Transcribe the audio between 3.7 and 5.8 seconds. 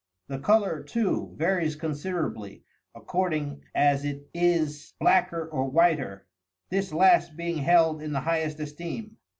as it is blacker or